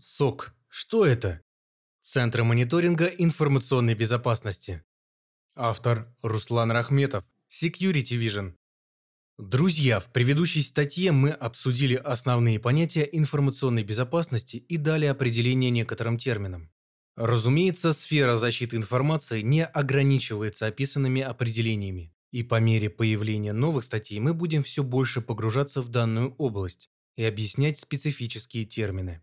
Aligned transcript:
СОК. 0.00 0.54
Что 0.68 1.04
это? 1.04 1.42
Центр 2.00 2.42
мониторинга 2.42 3.06
информационной 3.06 3.94
безопасности. 3.94 4.82
Автор 5.54 6.14
Руслан 6.22 6.72
Рахметов. 6.72 7.24
Security 7.50 8.16
Vision. 8.18 8.54
Друзья, 9.36 10.00
в 10.00 10.10
предыдущей 10.12 10.62
статье 10.62 11.12
мы 11.12 11.30
обсудили 11.30 11.94
основные 11.94 12.58
понятия 12.58 13.08
информационной 13.12 13.82
безопасности 13.82 14.56
и 14.56 14.76
дали 14.76 15.06
определение 15.06 15.70
некоторым 15.70 16.18
терминам. 16.18 16.70
Разумеется, 17.16 17.92
сфера 17.92 18.36
защиты 18.36 18.76
информации 18.76 19.42
не 19.42 19.64
ограничивается 19.64 20.66
описанными 20.66 21.20
определениями, 21.20 22.14
и 22.30 22.42
по 22.42 22.60
мере 22.60 22.88
появления 22.88 23.52
новых 23.52 23.84
статей 23.84 24.20
мы 24.20 24.32
будем 24.32 24.62
все 24.62 24.82
больше 24.82 25.20
погружаться 25.20 25.82
в 25.82 25.88
данную 25.88 26.34
область 26.36 26.88
и 27.16 27.24
объяснять 27.24 27.78
специфические 27.78 28.64
термины. 28.64 29.22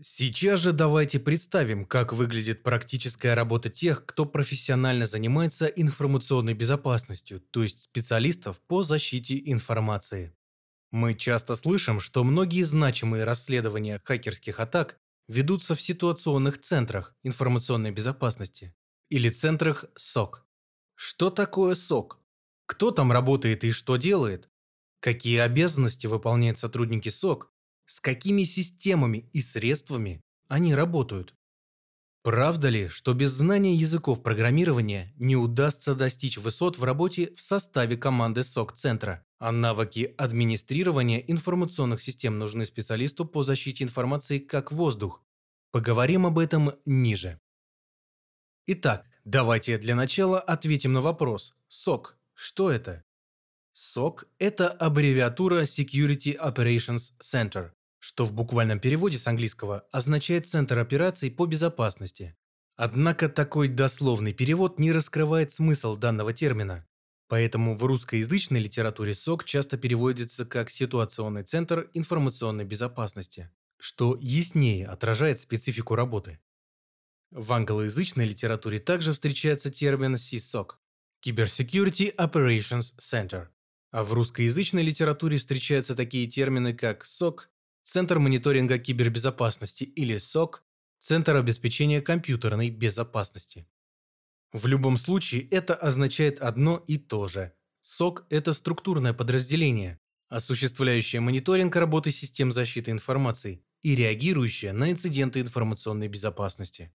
Сейчас 0.00 0.60
же 0.60 0.72
давайте 0.72 1.20
представим, 1.20 1.84
как 1.84 2.14
выглядит 2.14 2.62
практическая 2.62 3.34
работа 3.34 3.68
тех, 3.68 4.06
кто 4.06 4.24
профессионально 4.24 5.04
занимается 5.04 5.66
информационной 5.66 6.54
безопасностью, 6.54 7.40
то 7.40 7.62
есть 7.62 7.82
специалистов 7.82 8.60
по 8.60 8.82
защите 8.82 9.38
информации. 9.44 10.34
Мы 10.90 11.14
часто 11.14 11.56
слышим, 11.56 12.00
что 12.00 12.24
многие 12.24 12.62
значимые 12.62 13.24
расследования 13.24 14.00
хакерских 14.02 14.60
атак 14.60 14.98
ведутся 15.28 15.74
в 15.74 15.82
ситуационных 15.82 16.58
центрах 16.60 17.14
информационной 17.22 17.90
безопасности 17.90 18.74
или 19.10 19.28
центрах 19.28 19.84
СОК. 19.94 20.46
Что 20.94 21.28
такое 21.30 21.74
СОК? 21.74 22.18
Кто 22.64 22.92
там 22.92 23.12
работает 23.12 23.62
и 23.64 23.72
что 23.72 23.96
делает? 23.96 24.48
Какие 25.00 25.38
обязанности 25.40 26.06
выполняют 26.06 26.58
сотрудники 26.58 27.10
СОК 27.10 27.51
с 27.92 28.00
какими 28.00 28.44
системами 28.44 29.28
и 29.34 29.42
средствами 29.42 30.22
они 30.48 30.74
работают. 30.74 31.34
Правда 32.22 32.70
ли, 32.70 32.88
что 32.88 33.12
без 33.12 33.32
знания 33.32 33.74
языков 33.74 34.22
программирования 34.22 35.12
не 35.16 35.36
удастся 35.36 35.94
достичь 35.94 36.38
высот 36.38 36.78
в 36.78 36.84
работе 36.84 37.34
в 37.36 37.42
составе 37.42 37.98
команды 37.98 38.44
СОК-центра, 38.44 39.26
а 39.38 39.52
навыки 39.52 40.14
администрирования 40.16 41.18
информационных 41.18 42.00
систем 42.00 42.38
нужны 42.38 42.64
специалисту 42.64 43.26
по 43.26 43.42
защите 43.42 43.84
информации 43.84 44.38
как 44.38 44.72
воздух? 44.72 45.22
Поговорим 45.70 46.24
об 46.24 46.38
этом 46.38 46.72
ниже. 46.86 47.40
Итак, 48.66 49.04
давайте 49.24 49.76
для 49.76 49.94
начала 49.94 50.40
ответим 50.40 50.94
на 50.94 51.02
вопрос. 51.02 51.54
СОК. 51.68 52.16
Что 52.32 52.70
это? 52.70 53.04
SOC– 53.74 54.26
это 54.38 54.68
аббревиатура 54.68 55.62
Security 55.62 56.36
Operations 56.38 57.12
Center, 57.20 57.72
что 58.02 58.24
в 58.24 58.32
буквальном 58.32 58.80
переводе 58.80 59.16
с 59.16 59.28
английского 59.28 59.86
означает 59.92 60.48
«центр 60.48 60.76
операций 60.76 61.30
по 61.30 61.46
безопасности». 61.46 62.36
Однако 62.74 63.28
такой 63.28 63.68
дословный 63.68 64.32
перевод 64.32 64.80
не 64.80 64.90
раскрывает 64.90 65.52
смысл 65.52 65.96
данного 65.96 66.32
термина, 66.32 66.84
поэтому 67.28 67.76
в 67.76 67.84
русскоязычной 67.84 68.58
литературе 68.58 69.14
СОК 69.14 69.44
часто 69.44 69.78
переводится 69.78 70.44
как 70.44 70.68
«ситуационный 70.68 71.44
центр 71.44 71.90
информационной 71.94 72.64
безопасности», 72.64 73.52
что 73.78 74.18
яснее 74.20 74.88
отражает 74.88 75.38
специфику 75.38 75.94
работы. 75.94 76.40
В 77.30 77.52
англоязычной 77.52 78.26
литературе 78.26 78.80
также 78.80 79.12
встречается 79.12 79.70
термин 79.70 80.16
CSOC– 80.16 80.70
Cybersecurity 81.24 82.16
Operations 82.16 82.94
Center, 82.98 83.46
а 83.92 84.02
в 84.02 84.12
русскоязычной 84.12 84.82
литературе 84.82 85.38
встречаются 85.38 85.94
такие 85.94 86.26
термины, 86.26 86.74
как 86.74 87.04
СОК 87.04 87.51
Центр 87.84 88.20
мониторинга 88.20 88.78
кибербезопасности 88.78 89.82
или 89.82 90.18
СОК– 90.18 90.62
Центр 91.00 91.34
обеспечения 91.34 92.00
компьютерной 92.00 92.70
безопасности. 92.70 93.66
В 94.52 94.68
любом 94.68 94.96
случае 94.96 95.48
это 95.48 95.74
означает 95.74 96.40
одно 96.40 96.84
и 96.86 96.96
то 96.96 97.26
же. 97.26 97.52
СОК– 97.80 98.24
это 98.30 98.52
структурное 98.52 99.12
подразделение, 99.12 99.98
осуществляющее 100.28 101.20
мониторинг 101.20 101.74
работы 101.74 102.12
систем 102.12 102.52
защиты 102.52 102.92
информации 102.92 103.64
и 103.80 103.96
реагирующее 103.96 104.72
на 104.72 104.92
инциденты 104.92 105.40
информационной 105.40 106.06
безопасности. 106.06 106.94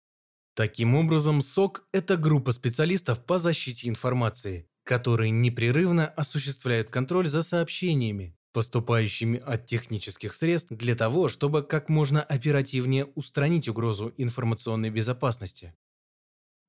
Таким 0.53 0.95
образом, 0.95 1.41
СОК– 1.41 1.87
это 1.93 2.17
группа 2.17 2.51
специалистов 2.51 3.23
по 3.23 3.39
защите 3.39 3.87
информации, 3.87 4.67
которые 4.83 5.31
непрерывно 5.31 6.07
осуществляют 6.07 6.89
контроль 6.89 7.27
за 7.27 7.41
сообщениями, 7.41 8.35
поступающими 8.53 9.39
от 9.39 9.65
технических 9.65 10.33
средств 10.33 10.71
для 10.71 10.95
того, 10.95 11.27
чтобы 11.27 11.63
как 11.63 11.89
можно 11.89 12.21
оперативнее 12.21 13.05
устранить 13.05 13.67
угрозу 13.67 14.13
информационной 14.17 14.91
безопасности. 14.91 15.73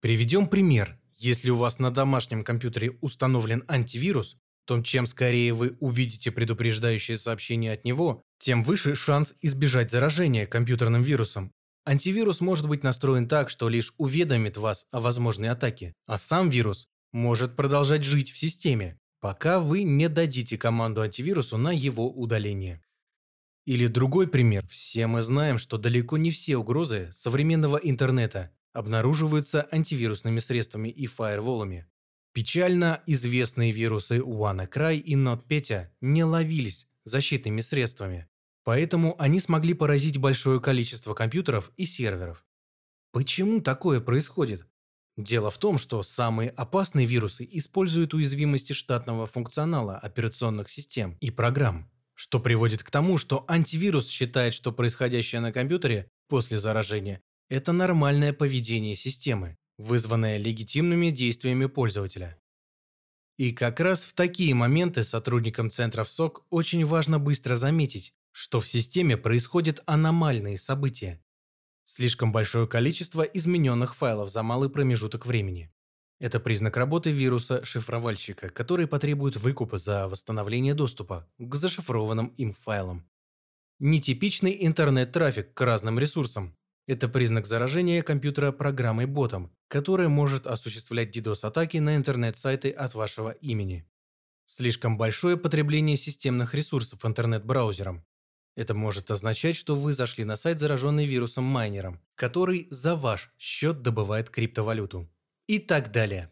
Приведем 0.00 0.48
пример. 0.48 0.98
Если 1.16 1.50
у 1.50 1.56
вас 1.56 1.78
на 1.78 1.90
домашнем 1.90 2.42
компьютере 2.42 2.98
установлен 3.00 3.62
антивирус, 3.68 4.36
то 4.66 4.82
чем 4.82 5.06
скорее 5.06 5.52
вы 5.52 5.76
увидите 5.80 6.32
предупреждающее 6.32 7.16
сообщение 7.16 7.72
от 7.72 7.84
него, 7.84 8.22
тем 8.38 8.64
выше 8.64 8.94
шанс 8.94 9.34
избежать 9.40 9.90
заражения 9.90 10.46
компьютерным 10.46 11.02
вирусом. 11.02 11.52
Антивирус 11.86 12.40
может 12.40 12.66
быть 12.66 12.82
настроен 12.82 13.28
так, 13.28 13.50
что 13.50 13.68
лишь 13.68 13.92
уведомит 13.98 14.56
вас 14.56 14.86
о 14.90 15.00
возможной 15.00 15.50
атаке, 15.50 15.92
а 16.06 16.16
сам 16.16 16.48
вирус 16.48 16.86
может 17.12 17.56
продолжать 17.56 18.04
жить 18.04 18.30
в 18.30 18.38
системе, 18.38 18.98
пока 19.24 19.58
вы 19.58 19.84
не 19.84 20.10
дадите 20.10 20.58
команду 20.58 21.00
антивирусу 21.00 21.56
на 21.56 21.72
его 21.72 22.12
удаление. 22.12 22.84
Или 23.64 23.86
другой 23.86 24.28
пример. 24.28 24.66
Все 24.68 25.06
мы 25.06 25.22
знаем, 25.22 25.56
что 25.56 25.78
далеко 25.78 26.18
не 26.18 26.28
все 26.28 26.58
угрозы 26.58 27.08
современного 27.10 27.78
интернета 27.78 28.50
обнаруживаются 28.74 29.66
антивирусными 29.72 30.40
средствами 30.40 30.90
и 30.90 31.06
фаерволами. 31.06 31.86
Печально 32.34 33.02
известные 33.06 33.72
вирусы 33.72 34.18
WannaCry 34.18 34.98
и 34.98 35.14
NotPetya 35.14 35.86
не 36.02 36.22
ловились 36.22 36.86
защитными 37.04 37.62
средствами, 37.62 38.28
поэтому 38.62 39.18
они 39.18 39.40
смогли 39.40 39.72
поразить 39.72 40.18
большое 40.18 40.60
количество 40.60 41.14
компьютеров 41.14 41.72
и 41.78 41.86
серверов. 41.86 42.44
Почему 43.10 43.62
такое 43.62 44.02
происходит? 44.02 44.66
Дело 45.16 45.50
в 45.50 45.58
том, 45.58 45.78
что 45.78 46.02
самые 46.02 46.50
опасные 46.50 47.06
вирусы 47.06 47.48
используют 47.50 48.14
уязвимости 48.14 48.72
штатного 48.72 49.26
функционала 49.26 49.96
операционных 49.96 50.68
систем 50.68 51.16
и 51.20 51.30
программ, 51.30 51.88
что 52.14 52.40
приводит 52.40 52.82
к 52.82 52.90
тому, 52.90 53.16
что 53.16 53.44
антивирус 53.48 54.08
считает, 54.08 54.54
что 54.54 54.72
происходящее 54.72 55.40
на 55.40 55.52
компьютере 55.52 56.10
после 56.28 56.58
заражения– 56.58 57.22
это 57.48 57.72
нормальное 57.72 58.32
поведение 58.32 58.96
системы, 58.96 59.56
вызванное 59.78 60.36
легитимными 60.36 61.10
действиями 61.10 61.66
пользователя. 61.66 62.36
И 63.36 63.52
как 63.52 63.80
раз 63.80 64.04
в 64.04 64.14
такие 64.14 64.54
моменты 64.54 65.04
сотрудникам 65.04 65.70
центров 65.70 66.08
СОК 66.08 66.44
очень 66.50 66.84
важно 66.84 67.20
быстро 67.20 67.54
заметить, 67.56 68.14
что 68.32 68.58
в 68.60 68.66
системе 68.66 69.16
происходят 69.16 69.80
аномальные 69.86 70.58
события, 70.58 71.23
Слишком 71.84 72.32
большое 72.32 72.66
количество 72.66 73.22
измененных 73.22 73.94
файлов 73.94 74.30
за 74.30 74.42
малый 74.42 74.70
промежуток 74.70 75.26
времени. 75.26 75.70
Это 76.18 76.40
признак 76.40 76.78
работы 76.78 77.10
вируса-шифровальщика, 77.10 78.48
который 78.48 78.86
потребует 78.86 79.36
выкупа 79.36 79.76
за 79.76 80.08
восстановление 80.08 80.72
доступа 80.72 81.28
к 81.38 81.54
зашифрованным 81.54 82.28
им 82.38 82.54
файлам. 82.54 83.06
Нетипичный 83.80 84.56
интернет-трафик 84.64 85.52
к 85.52 85.60
разным 85.60 85.98
ресурсам. 85.98 86.56
Это 86.86 87.08
признак 87.08 87.44
заражения 87.44 88.02
компьютера 88.02 88.52
программой-ботом, 88.52 89.54
которая 89.68 90.08
может 90.08 90.46
осуществлять 90.46 91.14
DDoS-атаки 91.14 91.78
на 91.78 91.96
интернет-сайты 91.96 92.70
от 92.70 92.94
вашего 92.94 93.30
имени. 93.30 93.86
Слишком 94.46 94.96
большое 94.96 95.36
потребление 95.36 95.96
системных 95.96 96.54
ресурсов 96.54 97.04
интернет-браузером. 97.04 98.04
Это 98.56 98.74
может 98.74 99.10
означать, 99.10 99.56
что 99.56 99.74
вы 99.74 99.92
зашли 99.92 100.24
на 100.24 100.36
сайт, 100.36 100.60
зараженный 100.60 101.06
вирусом 101.06 101.44
майнером, 101.44 102.00
который 102.14 102.68
за 102.70 102.94
ваш 102.94 103.32
счет 103.38 103.82
добывает 103.82 104.30
криптовалюту. 104.30 105.10
И 105.46 105.58
так 105.58 105.90
далее. 105.90 106.30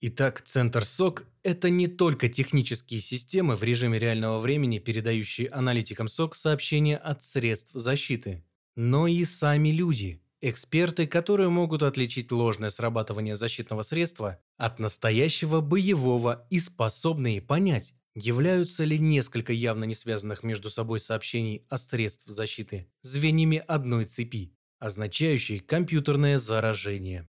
Итак, 0.00 0.42
Центр 0.42 0.82
SOC– 0.82 1.24
это 1.42 1.70
не 1.70 1.86
только 1.86 2.28
технические 2.28 3.00
системы 3.00 3.56
в 3.56 3.62
режиме 3.62 3.98
реального 3.98 4.40
времени, 4.40 4.78
передающие 4.78 5.48
аналитикам 5.48 6.08
SOC 6.08 6.34
сообщения 6.34 6.98
от 6.98 7.22
средств 7.22 7.70
защиты, 7.72 8.44
но 8.76 9.06
и 9.06 9.24
сами 9.24 9.70
люди, 9.70 10.20
эксперты, 10.42 11.06
которые 11.06 11.48
могут 11.48 11.82
отличить 11.82 12.32
ложное 12.32 12.68
срабатывание 12.68 13.36
защитного 13.36 13.82
средства 13.82 14.40
от 14.58 14.78
настоящего 14.78 15.60
боевого 15.60 16.46
и 16.50 16.58
способные 16.58 17.40
понять, 17.40 17.94
Являются 18.14 18.84
ли 18.84 18.98
несколько 18.98 19.52
явно 19.52 19.84
не 19.84 19.94
связанных 19.94 20.44
между 20.44 20.70
собой 20.70 21.00
сообщений 21.00 21.66
о 21.68 21.78
средств 21.78 22.24
защиты 22.26 22.88
звеньями 23.02 23.62
одной 23.66 24.04
цепи, 24.04 24.56
означающей 24.78 25.58
компьютерное 25.58 26.38
заражение? 26.38 27.28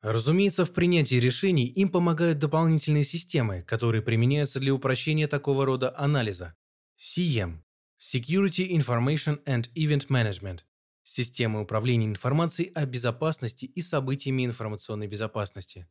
Разумеется, 0.00 0.64
в 0.64 0.72
принятии 0.72 1.16
решений 1.16 1.66
им 1.66 1.90
помогают 1.90 2.38
дополнительные 2.38 3.04
системы, 3.04 3.62
которые 3.62 4.00
применяются 4.00 4.60
для 4.60 4.72
упрощения 4.72 5.26
такого 5.26 5.66
рода 5.66 5.96
анализа. 5.98 6.54
CM– 6.96 7.58
Security 8.00 8.70
Information 8.70 9.42
and 9.44 9.68
Event 9.74 10.06
Management 10.08 10.60
системы 11.08 11.62
управления 11.62 12.06
информацией 12.06 12.70
о 12.74 12.84
безопасности 12.84 13.64
и 13.64 13.80
событиями 13.80 14.44
информационной 14.44 15.06
безопасности. 15.06 15.88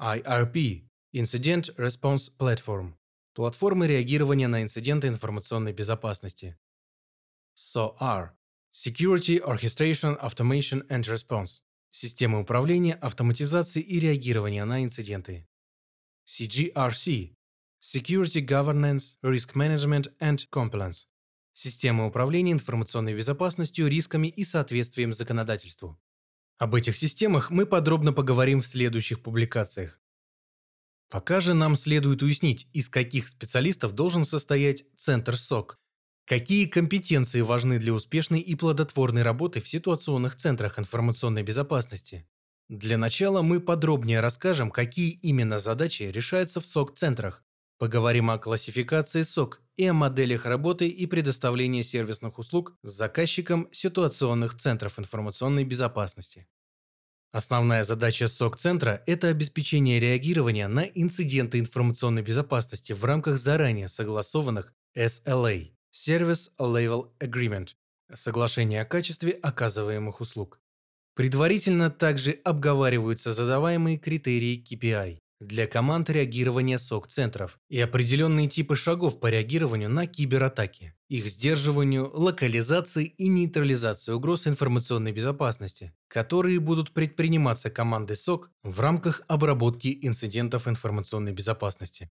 IRP– 0.00 0.88
Incident 1.14 1.74
Response 1.76 2.30
Platform– 2.36 2.94
платформы 3.34 3.88
реагирования 3.88 4.48
на 4.48 4.62
инциденты 4.62 5.08
информационной 5.08 5.72
безопасности. 5.72 6.56
SOAR– 7.56 8.30
Security 8.72 9.40
Orchestration 9.40 10.20
Automation 10.20 10.86
and 10.88 11.02
Response– 11.02 11.62
системы 11.90 12.40
управления, 12.40 12.94
автоматизации 12.94 13.82
и 13.82 13.98
реагирования 13.98 14.64
на 14.64 14.84
инциденты. 14.84 15.48
CGRC– 16.26 17.36
Security 17.82 18.44
Governance, 18.46 19.16
Risk 19.22 19.54
Management 19.54 20.12
and 20.20 20.48
Compliance– 20.50 21.06
системы 21.52 22.06
управления 22.06 22.52
информационной 22.52 23.14
безопасностью, 23.14 23.88
рисками 23.88 24.28
и 24.28 24.44
соответствием 24.44 25.12
законодательству. 25.12 26.00
Об 26.58 26.76
этих 26.76 26.96
системах 26.96 27.50
мы 27.50 27.66
подробно 27.66 28.12
поговорим 28.12 28.60
в 28.60 28.66
следующих 28.66 29.22
публикациях. 29.22 30.00
Пока 31.10 31.40
же 31.40 31.54
нам 31.54 31.76
следует 31.76 32.22
уяснить, 32.22 32.68
из 32.72 32.88
каких 32.88 33.28
специалистов 33.28 33.92
должен 33.92 34.24
состоять 34.24 34.84
Центр 34.96 35.36
СОК, 35.36 35.78
какие 36.26 36.66
компетенции 36.66 37.40
важны 37.40 37.78
для 37.78 37.92
успешной 37.92 38.40
и 38.40 38.54
плодотворной 38.54 39.22
работы 39.22 39.60
в 39.60 39.68
ситуационных 39.68 40.36
центрах 40.36 40.78
информационной 40.78 41.42
безопасности. 41.42 42.26
Для 42.68 42.98
начала 42.98 43.42
мы 43.42 43.60
подробнее 43.60 44.20
расскажем, 44.20 44.70
какие 44.70 45.10
именно 45.10 45.58
задачи 45.58 46.04
решаются 46.04 46.60
в 46.60 46.66
СОК-центрах, 46.66 47.44
Поговорим 47.76 48.30
о 48.30 48.38
классификации 48.38 49.22
СОК 49.22 49.60
и 49.76 49.86
о 49.86 49.92
моделях 49.92 50.46
работы 50.46 50.88
и 50.88 51.06
предоставления 51.06 51.82
сервисных 51.82 52.38
услуг 52.38 52.78
заказчиком 52.84 53.68
ситуационных 53.72 54.56
центров 54.56 54.98
информационной 55.00 55.64
безопасности. 55.64 56.46
Основная 57.34 57.82
задача 57.82 58.28
СОК-центра– 58.28 59.02
это 59.06 59.26
обеспечение 59.26 59.98
реагирования 59.98 60.68
на 60.68 60.84
инциденты 60.84 61.58
информационной 61.58 62.22
безопасности 62.22 62.92
в 62.92 63.04
рамках 63.04 63.38
заранее 63.38 63.88
согласованных 63.88 64.72
SLA– 64.96 65.72
Service 65.92 66.48
Level 66.60 67.10
Agreement– 67.18 67.70
соглашения 68.14 68.82
о 68.82 68.84
качестве 68.84 69.32
оказываемых 69.32 70.20
услуг. 70.20 70.60
Предварительно 71.16 71.90
также 71.90 72.38
обговариваются 72.44 73.32
задаваемые 73.32 73.98
критерии 73.98 74.64
KPI 74.64 75.18
для 75.46 75.66
команд 75.66 76.10
реагирования 76.10 76.78
СОК-центров 76.78 77.58
и 77.68 77.80
определенные 77.80 78.48
типы 78.48 78.76
шагов 78.76 79.20
по 79.20 79.28
реагированию 79.28 79.88
на 79.90 80.06
кибератаки, 80.06 80.94
их 81.08 81.26
сдерживанию, 81.26 82.10
локализации 82.12 83.04
и 83.06 83.28
нейтрализации 83.28 84.12
угроз 84.12 84.46
информационной 84.46 85.12
безопасности, 85.12 85.94
которые 86.08 86.60
будут 86.60 86.92
предприниматься 86.92 87.70
командой 87.70 88.16
СОК 88.16 88.50
в 88.62 88.80
рамках 88.80 89.22
обработки 89.28 89.98
инцидентов 90.02 90.68
информационной 90.68 91.32
безопасности. 91.32 92.10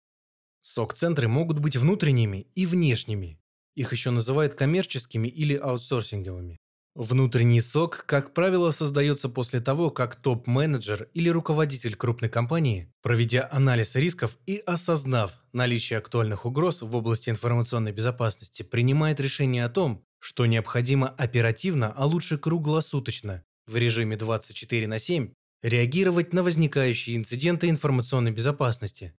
СОК-центры 0.62 1.28
могут 1.28 1.60
быть 1.60 1.78
внутренними 1.78 2.48
и 2.56 2.66
внешними. 2.66 3.40
Их 3.76 3.92
еще 3.92 4.10
называют 4.10 4.56
коммерческими 4.56 5.28
или 5.28 5.56
аутсорсинговыми. 5.56 6.60
Внутренний 6.96 7.60
сок, 7.60 8.06
как 8.06 8.34
правило, 8.34 8.72
создается 8.72 9.28
после 9.28 9.60
того, 9.60 9.92
как 9.92 10.16
топ-менеджер 10.16 11.10
или 11.14 11.28
руководитель 11.28 11.98
крупной 11.98 12.30
компании, 12.30 12.90
проведя 13.02 13.50
анализ 13.52 13.96
рисков 13.96 14.38
и 14.46 14.64
осознав 14.66 15.38
наличие 15.52 16.00
актуальных 16.00 16.46
угроз 16.46 16.82
в 16.82 16.96
области 16.96 17.30
информационной 17.30 17.92
безопасности, 17.92 18.64
принимает 18.64 19.20
решение 19.20 19.66
о 19.66 19.70
том, 19.70 20.06
что 20.20 20.46
необходимо 20.46 21.10
оперативно, 21.10 21.92
а 21.92 22.06
лучше 22.06 22.38
круглосуточно, 22.38 23.44
в 23.68 23.76
режиме 23.76 24.16
24 24.16 24.88
на 24.88 24.98
7, 24.98 25.34
реагировать 25.64 26.32
на 26.32 26.44
возникающие 26.44 27.18
инциденты 27.18 27.68
информационной 27.68 28.32
безопасности, 28.32 29.14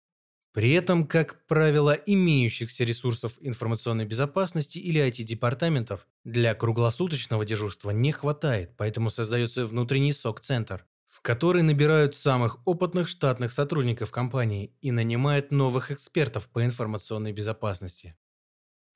при 0.56 0.70
этом, 0.70 1.06
как 1.06 1.44
правило, 1.48 1.90
имеющихся 1.92 2.84
ресурсов 2.84 3.34
информационной 3.42 4.06
безопасности 4.06 4.78
или 4.78 5.06
IT-департаментов 5.06 6.08
для 6.24 6.54
круглосуточного 6.54 7.44
дежурства 7.44 7.90
не 7.90 8.10
хватает, 8.10 8.74
поэтому 8.78 9.10
создается 9.10 9.66
внутренний 9.66 10.14
СОК-центр, 10.14 10.86
в 11.08 11.20
который 11.20 11.60
набирают 11.60 12.16
самых 12.16 12.66
опытных 12.66 13.06
штатных 13.06 13.52
сотрудников 13.52 14.10
компании 14.10 14.72
и 14.80 14.92
нанимают 14.92 15.50
новых 15.50 15.90
экспертов 15.90 16.48
по 16.48 16.64
информационной 16.64 17.32
безопасности. 17.32 18.16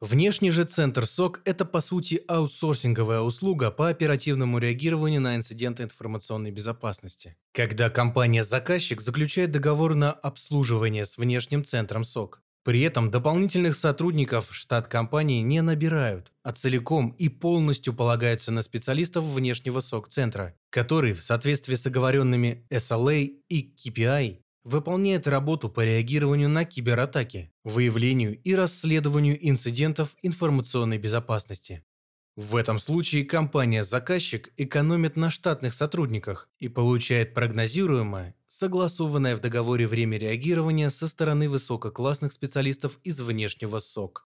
Внешний 0.01 0.51
же 0.51 0.65
центр 0.65 1.05
СОК– 1.05 1.43
это 1.45 1.67
по 1.67 1.81
сути 1.81 2.23
аутсорсинговая 2.27 3.21
услуга 3.21 3.71
по 3.71 3.91
оперативному 3.91 4.57
реагированию 4.57 5.21
на 5.21 5.37
инциденты 5.37 5.83
информационной 5.83 6.51
безопасности. 6.51 7.37
Когда 7.53 7.91
компания-заказчик 7.91 9.03
заключает 9.03 9.51
договор 9.51 9.95
на 9.95 10.11
обслуживание 10.11 11.05
с 11.05 11.19
внешним 11.19 11.67
центром 11.67 12.05
СОК. 12.05 12.43
При 12.65 12.81
этом 12.81 13.11
дополнительных 13.11 13.75
сотрудников 13.75 14.55
штат 14.55 14.89
компании 14.89 15.43
не 15.43 15.61
набирают, 15.61 16.33
а 16.43 16.53
целиком 16.53 17.11
и 17.19 17.29
полностью 17.29 17.93
полагаются 17.93 18.53
на 18.53 18.63
специалистов 18.63 19.25
внешнего 19.25 19.81
СОК-центра, 19.81 20.55
который 20.71 21.13
в 21.13 21.23
соответствии 21.23 21.75
с 21.75 21.87
оговоренными 21.87 22.67
SLA 22.71 23.35
и 23.51 23.75
KPI 23.77 24.39
выполняет 24.65 25.27
работу 25.27 25.69
по 25.69 25.85
реагированию 25.85 26.49
на 26.49 26.65
кибератаки, 26.65 27.53
выявлению 27.65 28.41
и 28.43 28.55
расследованию 28.55 29.39
инцидентов 29.49 30.17
информационной 30.23 30.99
безопасности. 30.99 31.85
В 32.37 32.57
этом 32.57 32.79
случае 32.79 33.25
компания-заказчик 33.25 34.53
экономит 34.57 35.17
на 35.17 35.31
штатных 35.31 35.75
сотрудниках 35.75 36.49
и 36.59 36.69
получает 36.69 37.35
прогнозируемое, 37.35 38.35
согласованное 38.49 39.37
в 39.37 39.41
договоре 39.41 39.87
время 39.87 40.17
реагирования 40.17 40.91
со 40.91 41.09
стороны 41.09 41.49
высококлассных 41.49 42.33
специалистов 42.33 42.99
из 43.03 43.21
внешнего 43.21 43.79
СОК. 43.79 44.29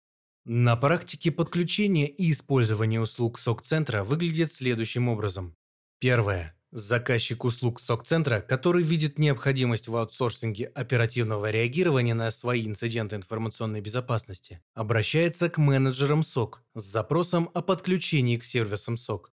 На 0.45 0.75
практике 0.75 1.31
подключения 1.31 2.07
и 2.07 2.31
использования 2.31 2.99
услуг 2.99 3.39
СОК-центра 3.39 4.03
выглядит 4.03 4.51
следующим 4.51 5.07
образом. 5.07 5.55
Первое. 5.99 6.57
Заказчик 6.75 7.45
услуг 7.45 7.79
СОК-центра, 7.79 8.41
который 8.41 8.81
видит 8.81 9.19
необходимость 9.19 9.87
в 9.87 9.95
аутсорсинге 9.95 10.65
оперативного 10.73 11.51
реагирования 11.51 12.15
на 12.15 12.31
свои 12.31 12.65
инциденты 12.65 13.15
информационной 13.15 13.79
безопасности, 13.79 14.59
обращается 14.73 15.51
к 15.51 15.59
менеджерам 15.59 16.23
СОК 16.23 16.63
с 16.73 16.83
запросом 16.83 17.51
о 17.53 17.61
подключении 17.61 18.37
к 18.37 18.43
сервисам 18.43 18.97
СОК. 18.97 19.31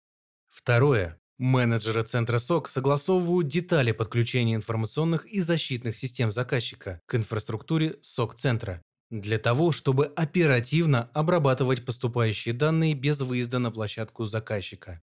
Второе. 0.49 1.17
Менеджеры 1.37 2.03
центра 2.03 2.39
СОК 2.39 2.67
согласовывают 2.67 3.47
детали 3.47 3.93
подключения 3.93 4.55
информационных 4.55 5.25
и 5.25 5.39
защитных 5.39 5.95
систем 5.95 6.31
заказчика 6.31 6.99
к 7.05 7.15
инфраструктуре 7.15 7.95
СОК-центра 8.01 8.81
для 9.09 9.39
того, 9.39 9.71
чтобы 9.71 10.07
оперативно 10.07 11.09
обрабатывать 11.13 11.85
поступающие 11.85 12.53
данные 12.53 12.95
без 12.95 13.21
выезда 13.21 13.59
на 13.59 13.71
площадку 13.71 14.25
заказчика. 14.25 15.01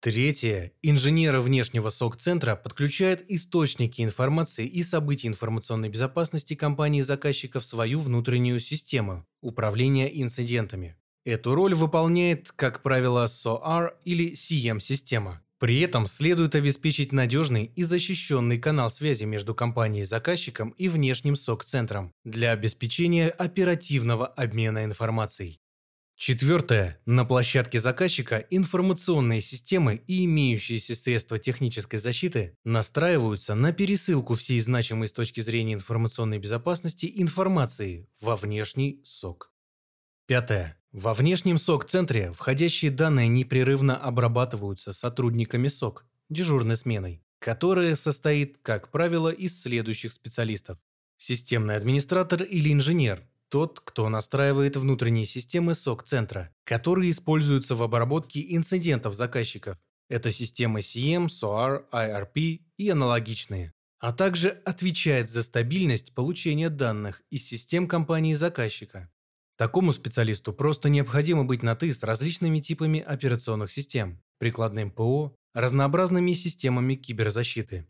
Третье. 0.00 0.72
Инженеры 0.80 1.40
внешнего 1.40 1.90
СОК-центра 1.90 2.54
подключают 2.54 3.24
источники 3.26 4.00
информации 4.02 4.64
и 4.64 4.84
событий 4.84 5.26
информационной 5.26 5.88
безопасности 5.88 6.54
компании-заказчика 6.54 7.58
в 7.58 7.66
свою 7.66 7.98
внутреннюю 7.98 8.60
систему 8.60 9.26
управления 9.40 10.08
инцидентами. 10.22 10.96
Эту 11.24 11.56
роль 11.56 11.74
выполняет, 11.74 12.52
как 12.52 12.80
правило, 12.84 13.26
SOAR 13.26 13.94
или 14.04 14.34
CM-система. 14.34 15.42
При 15.58 15.80
этом 15.80 16.06
следует 16.06 16.54
обеспечить 16.54 17.12
надежный 17.12 17.64
и 17.64 17.82
защищенный 17.82 18.58
канал 18.58 18.90
связи 18.90 19.24
между 19.24 19.52
компанией-заказчиком 19.52 20.70
и 20.78 20.88
внешним 20.88 21.34
СОК-центром 21.34 22.12
для 22.24 22.52
обеспечения 22.52 23.30
оперативного 23.30 24.28
обмена 24.28 24.84
информацией. 24.84 25.58
Четвертое. 26.18 27.00
На 27.06 27.24
площадке 27.24 27.78
заказчика 27.78 28.38
информационные 28.50 29.40
системы 29.40 30.02
и 30.08 30.24
имеющиеся 30.24 30.96
средства 30.96 31.38
технической 31.38 32.00
защиты 32.00 32.56
настраиваются 32.64 33.54
на 33.54 33.72
пересылку 33.72 34.34
всей 34.34 34.58
значимой 34.58 35.06
с 35.06 35.12
точки 35.12 35.40
зрения 35.40 35.74
информационной 35.74 36.40
безопасности 36.40 37.08
информации 37.14 38.08
во 38.20 38.34
внешний 38.34 39.00
СОК. 39.04 39.52
Пятое. 40.26 40.76
Во 40.90 41.14
внешнем 41.14 41.56
СОК-центре 41.56 42.32
входящие 42.32 42.90
данные 42.90 43.28
непрерывно 43.28 43.96
обрабатываются 43.96 44.92
сотрудниками 44.92 45.68
СОК, 45.68 46.04
дежурной 46.28 46.74
сменой, 46.74 47.22
которая 47.38 47.94
состоит, 47.94 48.58
как 48.62 48.90
правило, 48.90 49.28
из 49.28 49.62
следующих 49.62 50.12
специалистов. 50.12 50.80
Системный 51.16 51.76
администратор 51.76 52.42
или 52.42 52.72
инженер, 52.72 53.22
тот, 53.48 53.80
кто 53.80 54.08
настраивает 54.08 54.76
внутренние 54.76 55.26
системы 55.26 55.72
SOC-центра, 55.72 56.54
которые 56.64 57.10
используются 57.10 57.74
в 57.74 57.82
обработке 57.82 58.44
инцидентов 58.54 59.14
заказчиков. 59.14 59.78
Это 60.08 60.30
системы 60.30 60.80
CM, 60.80 61.26
SOAR, 61.26 61.84
IRP 61.92 62.60
и 62.76 62.88
аналогичные. 62.88 63.72
А 64.00 64.12
также 64.12 64.50
отвечает 64.64 65.28
за 65.28 65.42
стабильность 65.42 66.14
получения 66.14 66.70
данных 66.70 67.22
из 67.30 67.46
систем 67.46 67.88
компании 67.88 68.34
заказчика. 68.34 69.10
Такому 69.56 69.90
специалисту 69.90 70.52
просто 70.52 70.88
необходимо 70.88 71.44
быть 71.44 71.64
на 71.64 71.74
«ты» 71.74 71.92
с 71.92 72.04
различными 72.04 72.60
типами 72.60 73.00
операционных 73.00 73.72
систем, 73.72 74.22
прикладным 74.38 74.92
ПО, 74.92 75.34
разнообразными 75.52 76.32
системами 76.32 76.94
киберзащиты. 76.94 77.88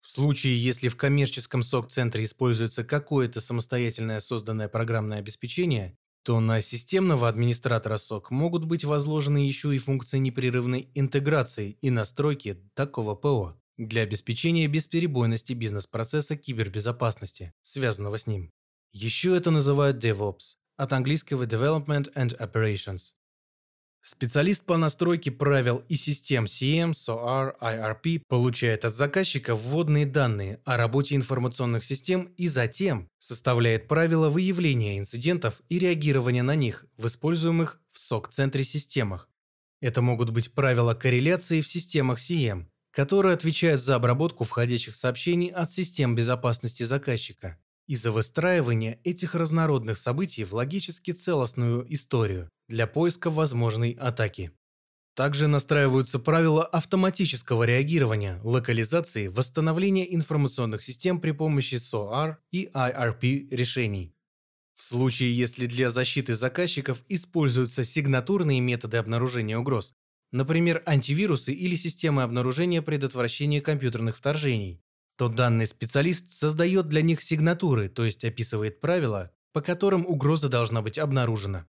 В 0.00 0.10
случае, 0.10 0.62
если 0.62 0.88
в 0.88 0.96
коммерческом 0.96 1.62
СОК-центре 1.62 2.24
используется 2.24 2.84
какое-то 2.84 3.40
самостоятельное 3.40 4.20
созданное 4.20 4.68
программное 4.68 5.18
обеспечение, 5.18 5.96
то 6.22 6.40
на 6.40 6.60
системного 6.60 7.28
администратора 7.28 7.96
СОК 7.96 8.30
могут 8.30 8.64
быть 8.64 8.84
возложены 8.84 9.38
еще 9.38 9.74
и 9.74 9.78
функции 9.78 10.18
непрерывной 10.18 10.90
интеграции 10.94 11.78
и 11.80 11.90
настройки 11.90 12.58
такого 12.74 13.14
ПО 13.14 13.60
для 13.78 14.02
обеспечения 14.02 14.66
бесперебойности 14.66 15.54
бизнес-процесса 15.54 16.36
кибербезопасности, 16.36 17.54
связанного 17.62 18.18
с 18.18 18.26
ним. 18.26 18.52
Еще 18.92 19.36
это 19.36 19.50
называют 19.50 20.04
DevOps, 20.04 20.56
от 20.76 20.92
английского 20.92 21.44
Development 21.44 22.12
and 22.14 22.36
Operations. 22.38 23.14
Специалист 24.02 24.64
по 24.64 24.78
настройке 24.78 25.30
правил 25.30 25.84
и 25.88 25.94
систем 25.94 26.46
CM, 26.46 26.92
SOAR, 26.92 27.52
IRP 27.60 28.22
получает 28.28 28.86
от 28.86 28.94
заказчика 28.94 29.54
вводные 29.54 30.06
данные 30.06 30.60
о 30.64 30.78
работе 30.78 31.16
информационных 31.16 31.84
систем 31.84 32.32
и 32.38 32.48
затем 32.48 33.10
составляет 33.18 33.88
правила 33.88 34.30
выявления 34.30 34.98
инцидентов 34.98 35.60
и 35.68 35.78
реагирования 35.78 36.42
на 36.42 36.54
них 36.54 36.86
в 36.96 37.06
используемых 37.08 37.78
в 37.92 37.98
SOC-центре 37.98 38.64
системах. 38.64 39.28
Это 39.82 40.00
могут 40.00 40.30
быть 40.30 40.54
правила 40.54 40.94
корреляции 40.94 41.60
в 41.60 41.68
системах 41.68 42.20
CM, 42.20 42.68
которые 42.92 43.34
отвечают 43.34 43.82
за 43.82 43.96
обработку 43.96 44.44
входящих 44.44 44.94
сообщений 44.94 45.48
от 45.48 45.70
систем 45.70 46.14
безопасности 46.14 46.84
заказчика 46.84 47.58
и 47.86 47.96
за 47.96 48.12
выстраивание 48.12 48.98
этих 49.04 49.34
разнородных 49.34 49.98
событий 49.98 50.44
в 50.44 50.54
логически 50.54 51.10
целостную 51.10 51.84
историю 51.92 52.48
для 52.70 52.86
поиска 52.86 53.30
возможной 53.30 53.90
атаки. 53.90 54.52
Также 55.16 55.48
настраиваются 55.48 56.20
правила 56.20 56.64
автоматического 56.64 57.64
реагирования, 57.64 58.40
локализации, 58.44 59.26
восстановления 59.26 60.14
информационных 60.14 60.80
систем 60.80 61.20
при 61.20 61.32
помощи 61.32 61.74
SOAR 61.74 62.36
и 62.52 62.70
IRP 62.72 63.48
решений. 63.50 64.14
В 64.76 64.84
случае, 64.84 65.36
если 65.36 65.66
для 65.66 65.90
защиты 65.90 66.34
заказчиков 66.34 67.04
используются 67.08 67.82
сигнатурные 67.82 68.60
методы 68.60 68.98
обнаружения 68.98 69.58
угроз, 69.58 69.92
например, 70.30 70.82
антивирусы 70.86 71.52
или 71.52 71.74
системы 71.74 72.22
обнаружения 72.22 72.82
предотвращения 72.82 73.60
компьютерных 73.60 74.16
вторжений, 74.16 74.80
то 75.16 75.28
данный 75.28 75.66
специалист 75.66 76.30
создает 76.30 76.88
для 76.88 77.02
них 77.02 77.20
сигнатуры, 77.20 77.88
то 77.88 78.04
есть 78.04 78.24
описывает 78.24 78.80
правила, 78.80 79.32
по 79.52 79.60
которым 79.60 80.06
угроза 80.06 80.48
должна 80.48 80.80
быть 80.82 80.98
обнаружена. 80.98 81.66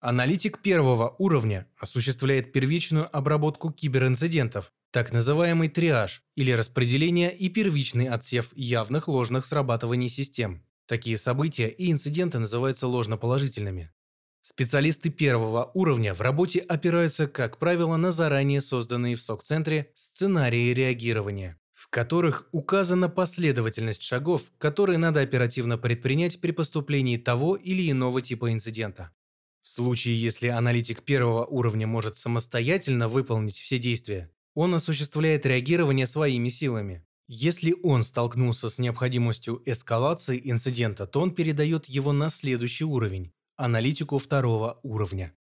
Аналитик 0.00 0.62
первого 0.62 1.16
уровня 1.18 1.66
осуществляет 1.76 2.52
первичную 2.52 3.08
обработку 3.16 3.72
киберинцидентов, 3.72 4.72
так 4.92 5.12
называемый 5.12 5.68
триаж 5.68 6.22
или 6.36 6.52
распределение 6.52 7.36
и 7.36 7.48
первичный 7.48 8.06
отсев 8.06 8.50
явных 8.54 9.08
ложных 9.08 9.44
срабатываний 9.44 10.08
систем. 10.08 10.64
Такие 10.86 11.18
события 11.18 11.68
и 11.68 11.90
инциденты 11.90 12.38
называются 12.38 12.86
ложноположительными. 12.86 13.90
Специалисты 14.40 15.10
первого 15.10 15.72
уровня 15.74 16.14
в 16.14 16.20
работе 16.20 16.60
опираются, 16.60 17.26
как 17.26 17.58
правило, 17.58 17.96
на 17.96 18.12
заранее 18.12 18.60
созданные 18.60 19.16
в 19.16 19.22
СОК-центре 19.22 19.90
сценарии 19.96 20.72
реагирования 20.72 21.58
в 21.78 21.86
которых 21.90 22.48
указана 22.50 23.08
последовательность 23.08 24.02
шагов, 24.02 24.50
которые 24.58 24.98
надо 24.98 25.20
оперативно 25.20 25.78
предпринять 25.78 26.40
при 26.40 26.50
поступлении 26.50 27.16
того 27.18 27.54
или 27.54 27.88
иного 27.88 28.20
типа 28.20 28.52
инцидента. 28.52 29.12
В 29.68 29.70
случае, 29.70 30.18
если 30.18 30.46
аналитик 30.46 31.02
первого 31.02 31.44
уровня 31.44 31.86
может 31.86 32.16
самостоятельно 32.16 33.06
выполнить 33.06 33.58
все 33.58 33.78
действия, 33.78 34.32
он 34.54 34.74
осуществляет 34.74 35.44
реагирование 35.44 36.06
своими 36.06 36.48
силами. 36.48 37.04
Если 37.26 37.76
он 37.82 38.02
столкнулся 38.02 38.70
с 38.70 38.78
необходимостью 38.78 39.62
эскалации 39.66 40.40
инцидента, 40.42 41.06
то 41.06 41.20
он 41.20 41.34
передает 41.34 41.84
его 41.84 42.12
на 42.12 42.30
следующий 42.30 42.84
уровень– 42.84 43.34
аналитику 43.56 44.16
второго 44.16 44.80
уровня. 44.82 45.34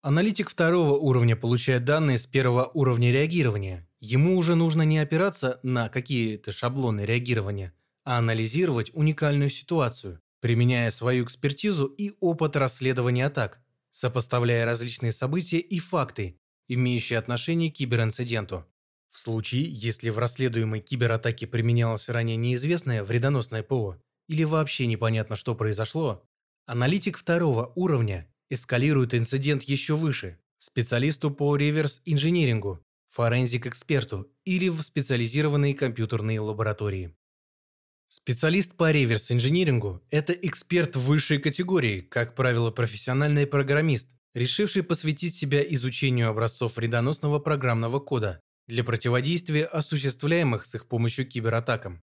Аналитик 0.00 0.48
второго 0.48 0.92
уровня 0.92 1.36
получает 1.36 1.84
данные 1.84 2.16
с 2.16 2.26
первого 2.26 2.70
уровня 2.72 3.12
реагирования. 3.12 3.86
Ему 4.00 4.38
уже 4.38 4.54
нужно 4.54 4.80
не 4.80 4.98
опираться 4.98 5.60
на 5.62 5.90
какие-то 5.90 6.52
шаблоны 6.52 7.02
реагирования, 7.02 7.74
а 8.04 8.16
анализировать 8.16 8.90
уникальную 8.94 9.50
ситуацию, 9.50 10.22
применяя 10.40 10.90
свою 10.90 11.24
экспертизу 11.24 11.86
и 11.86 12.12
опыт 12.20 12.56
расследования 12.56 13.26
атак, 13.26 13.60
сопоставляя 13.90 14.64
различные 14.64 15.12
события 15.12 15.58
и 15.58 15.78
факты, 15.78 16.40
имеющие 16.68 17.18
отношение 17.18 17.70
к 17.70 17.76
киберинциденту. 17.76 18.66
В 19.10 19.18
случае, 19.20 19.64
если 19.64 20.10
в 20.10 20.18
расследуемой 20.18 20.80
кибератаке 20.80 21.46
применялось 21.46 22.08
ранее 22.08 22.36
неизвестное 22.36 23.02
вредоносное 23.02 23.62
ПО 23.62 24.00
или 24.28 24.44
вообще 24.44 24.86
непонятно, 24.86 25.34
что 25.34 25.54
произошло, 25.54 26.24
аналитик 26.66 27.16
второго 27.16 27.72
уровня 27.74 28.30
эскалирует 28.50 29.14
инцидент 29.14 29.62
еще 29.62 29.96
выше, 29.96 30.38
специалисту 30.58 31.30
по 31.30 31.56
реверс-инжинирингу, 31.56 32.84
форензик-эксперту 33.08 34.30
или 34.44 34.68
в 34.68 34.82
специализированные 34.82 35.74
компьютерные 35.74 36.40
лаборатории. 36.40 37.16
Специалист 38.08 38.74
по 38.74 38.90
реверс-инжинирингу– 38.90 40.02
это 40.10 40.32
эксперт 40.32 40.96
высшей 40.96 41.38
категории, 41.38 42.00
как 42.00 42.34
правило, 42.34 42.70
профессиональный 42.70 43.46
программист, 43.46 44.08
решивший 44.34 44.82
посвятить 44.82 45.34
себя 45.34 45.62
изучению 45.62 46.30
образцов 46.30 46.76
вредоносного 46.76 47.38
программного 47.38 48.00
кода 48.00 48.40
для 48.66 48.82
противодействия 48.82 49.64
осуществляемых 49.66 50.64
с 50.64 50.74
их 50.74 50.88
помощью 50.88 51.28
кибератакам. 51.28 52.02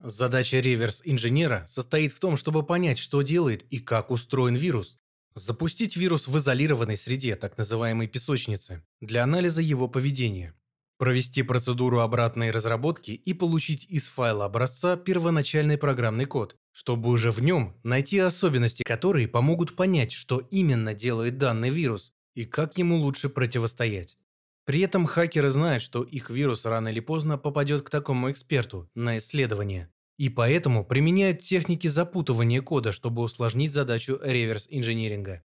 Задача 0.00 0.60
реверс-инженера 0.60 1.64
состоит 1.66 2.12
в 2.12 2.20
том, 2.20 2.36
чтобы 2.36 2.64
понять, 2.64 2.98
что 2.98 3.22
делает 3.22 3.62
и 3.64 3.78
как 3.78 4.10
устроен 4.10 4.54
вирус, 4.54 4.96
Запустить 5.34 5.96
вирус 5.96 6.28
в 6.28 6.36
изолированной 6.36 6.96
среде, 6.98 7.36
так 7.36 7.56
называемой 7.56 8.06
песочнице, 8.06 8.84
для 9.00 9.24
анализа 9.24 9.62
его 9.62 9.88
поведения. 9.88 10.54
Провести 11.02 11.42
процедуру 11.42 11.98
обратной 11.98 12.52
разработки 12.52 13.10
и 13.10 13.34
получить 13.34 13.84
из 13.88 14.06
файла 14.06 14.44
образца 14.44 14.96
первоначальный 14.96 15.76
программный 15.76 16.26
код, 16.26 16.54
чтобы 16.70 17.10
уже 17.10 17.32
в 17.32 17.40
нем 17.42 17.74
найти 17.82 18.20
особенности, 18.20 18.84
которые 18.84 19.26
помогут 19.26 19.74
понять, 19.74 20.12
что 20.12 20.38
именно 20.52 20.94
делает 20.94 21.38
данный 21.38 21.70
вирус 21.70 22.12
и 22.34 22.44
как 22.44 22.78
ему 22.78 22.98
лучше 22.98 23.28
противостоять. 23.30 24.16
При 24.64 24.78
этом 24.78 25.06
хакеры 25.06 25.50
знают, 25.50 25.82
что 25.82 26.04
их 26.04 26.30
вирус 26.30 26.64
рано 26.66 26.86
или 26.86 27.00
поздно 27.00 27.36
попадет 27.36 27.82
к 27.82 27.90
такому 27.90 28.30
эксперту 28.30 28.88
на 28.94 29.18
исследование, 29.18 29.92
и 30.18 30.28
поэтому 30.28 30.84
применяют 30.84 31.40
техники 31.40 31.88
запутывания 31.88 32.62
кода, 32.62 32.92
чтобы 32.92 33.22
усложнить 33.22 33.72
задачу 33.72 34.20
реверс-инжиниринга. 34.22 35.42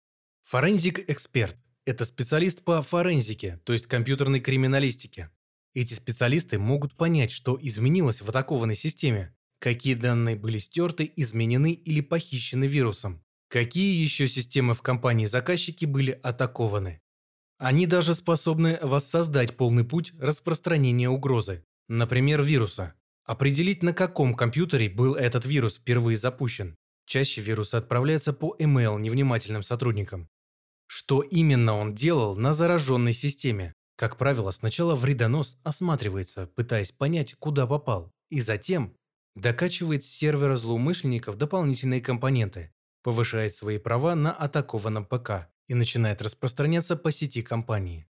Форензик-эксперт– 0.46 1.58
это 1.86 2.06
специалист 2.06 2.64
по 2.64 2.82
форензике, 2.82 3.60
то 3.66 3.74
есть 3.74 3.88
компьютерной 3.88 4.40
криминалистике. 4.40 5.30
Эти 5.74 5.94
специалисты 5.94 6.60
могут 6.60 6.96
понять, 6.96 7.32
что 7.32 7.58
изменилось 7.62 8.22
в 8.22 8.30
атакованной 8.30 8.76
системе, 8.76 9.36
какие 9.60 9.94
данные 9.94 10.36
были 10.36 10.58
стерты, 10.58 11.12
изменены 11.16 11.72
или 11.74 12.02
похищены 12.02 12.66
вирусом, 12.66 13.24
какие 13.48 14.02
еще 14.02 14.28
системы 14.28 14.74
в 14.74 14.82
компании 14.82 15.26
заказчики 15.26 15.86
были 15.86 16.12
атакованы. 16.24 17.02
Они 17.58 17.86
даже 17.86 18.16
способны 18.16 18.80
воссоздать 18.82 19.56
полный 19.56 19.84
путь 19.84 20.14
распространения 20.20 21.10
угрозы, 21.10 21.64
например, 21.88 22.42
вируса, 22.42 22.96
Определить, 23.32 23.84
на 23.84 23.94
каком 23.94 24.36
компьютере 24.36 24.90
был 24.90 25.16
этот 25.16 25.46
вирус 25.46 25.76
впервые 25.78 26.18
запущен. 26.18 26.76
Чаще 27.06 27.42
вирусы 27.42 27.76
отправляются 27.76 28.34
по 28.34 28.56
email 28.60 29.00
невнимательным 29.00 29.64
сотрудникам. 29.64 30.28
Что 30.88 31.22
именно 31.22 31.78
он 31.78 31.94
делал 31.94 32.36
на 32.36 32.52
зараженной 32.52 33.14
системе? 33.14 33.74
Как 34.02 34.18
правило, 34.18 34.50
сначала 34.50 34.96
вредонос 34.96 35.60
осматривается, 35.64 36.48
пытаясь 36.48 36.92
понять, 36.92 37.36
куда 37.36 37.68
попал, 37.68 38.12
и 38.32 38.42
затем 38.42 38.96
докачивает 39.36 40.04
с 40.04 40.08
сервера 40.08 40.58
злоумышленников 40.58 41.38
дополнительные 41.38 42.02
компоненты, 42.02 42.74
повышает 43.04 43.54
свои 43.54 43.78
права 43.78 44.16
на 44.16 44.32
атакованном 44.32 45.06
ПК 45.06 45.52
и 45.68 45.76
начинает 45.76 46.20
распространяться 46.24 46.96
по 46.96 47.12
сети 47.12 47.44
компании. 47.44 48.08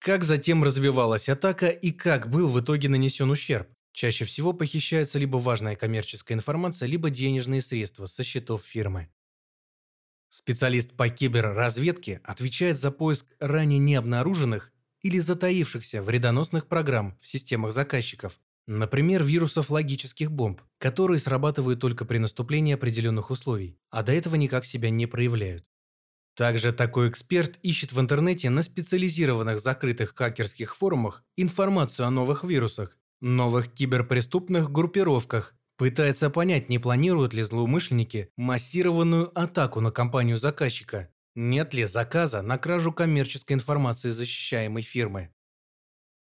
Как 0.00 0.22
затем 0.22 0.62
развивалась 0.62 1.30
атака 1.30 1.68
и 1.68 1.92
как 1.92 2.28
был 2.28 2.48
в 2.48 2.60
итоге 2.60 2.90
нанесен 2.90 3.30
ущерб? 3.30 3.70
Чаще 3.94 4.26
всего 4.26 4.52
похищается 4.52 5.18
либо 5.18 5.38
важная 5.38 5.76
коммерческая 5.76 6.36
информация, 6.36 6.88
либо 6.88 7.08
денежные 7.08 7.62
средства 7.62 8.04
со 8.04 8.22
счетов 8.22 8.62
фирмы. 8.62 9.08
Специалист 10.28 10.92
по 10.92 11.08
киберразведке 11.08 12.20
отвечает 12.22 12.76
за 12.76 12.90
поиск 12.90 13.24
ранее 13.40 13.78
необнаруженных 13.78 14.74
или 15.02 15.18
затаившихся 15.18 16.02
вредоносных 16.02 16.66
программ 16.68 17.18
в 17.20 17.26
системах 17.26 17.72
заказчиков, 17.72 18.40
например, 18.66 19.22
вирусов 19.22 19.70
логических 19.70 20.30
бомб, 20.30 20.60
которые 20.78 21.18
срабатывают 21.18 21.80
только 21.80 22.04
при 22.04 22.18
наступлении 22.18 22.74
определенных 22.74 23.30
условий, 23.30 23.78
а 23.90 24.02
до 24.02 24.12
этого 24.12 24.36
никак 24.36 24.64
себя 24.64 24.90
не 24.90 25.06
проявляют. 25.06 25.64
Также 26.36 26.72
такой 26.72 27.08
эксперт 27.08 27.58
ищет 27.62 27.92
в 27.92 28.00
интернете 28.00 28.50
на 28.50 28.62
специализированных 28.62 29.58
закрытых 29.58 30.14
хакерских 30.14 30.76
форумах 30.76 31.24
информацию 31.36 32.06
о 32.06 32.10
новых 32.10 32.44
вирусах, 32.44 32.98
новых 33.22 33.72
киберпреступных 33.72 34.70
группировках, 34.70 35.54
пытается 35.78 36.28
понять, 36.28 36.68
не 36.68 36.78
планируют 36.78 37.32
ли 37.32 37.42
злоумышленники 37.42 38.30
массированную 38.36 39.30
атаку 39.38 39.80
на 39.80 39.90
компанию 39.90 40.36
заказчика, 40.36 41.10
нет 41.36 41.74
ли 41.74 41.84
заказа 41.84 42.42
на 42.42 42.58
кражу 42.58 42.92
коммерческой 42.92 43.52
информации 43.52 44.08
защищаемой 44.08 44.82
фирмы. 44.82 45.32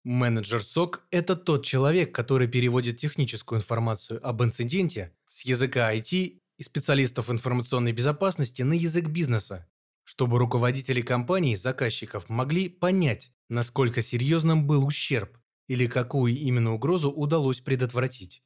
Менеджер 0.03 0.63
СОК– 0.63 1.05
это 1.11 1.35
тот 1.35 1.65
человек, 1.65 2.13
который 2.15 2.47
переводит 2.47 2.97
техническую 2.97 3.59
информацию 3.59 4.25
об 4.27 4.41
инциденте 4.43 5.15
с 5.27 5.41
языка 5.45 5.93
IT 5.93 6.41
и 6.57 6.63
специалистов 6.63 7.29
информационной 7.29 7.91
безопасности 7.91 8.63
на 8.63 8.73
язык 8.73 9.07
бизнеса, 9.07 9.67
чтобы 10.03 10.39
руководители 10.39 11.01
компаний, 11.01 11.55
заказчиков 11.55 12.29
могли 12.29 12.69
понять, 12.69 13.31
насколько 13.49 14.01
серьезным 14.01 14.65
был 14.65 14.85
ущерб 14.85 15.37
или 15.67 15.85
какую 15.85 16.35
именно 16.35 16.73
угрозу 16.73 17.11
удалось 17.11 17.59
предотвратить. 17.59 18.41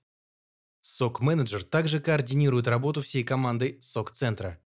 СОК-менеджер 0.81 1.63
также 1.63 2.01
координирует 2.01 2.67
работу 2.67 3.01
всей 3.01 3.23
команды 3.23 3.77
СОК-центра, 3.79 4.59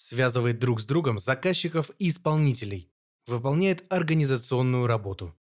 связывает 0.00 0.58
друг 0.58 0.80
с 0.80 0.86
другом 0.86 1.18
заказчиков 1.18 1.90
и 1.98 2.08
исполнителей, 2.08 2.90
выполняет 3.26 3.84
организационную 3.92 4.86
работу. 4.86 5.36